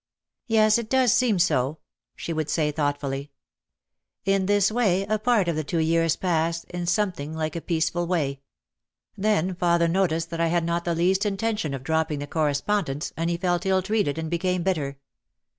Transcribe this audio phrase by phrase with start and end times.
[0.47, 1.77] "Yes, it does seem so,"
[2.15, 3.29] she would say thoughtfully.
[4.25, 7.13] In this way a part of the two years passed in some 302 OUT OF
[7.13, 8.41] THE SHADOW thing like a peaceful way.
[9.15, 13.13] Then father noticed that I had not the least intention of dropping the correspond ence
[13.15, 14.97] and he felt ill treated and became bitter.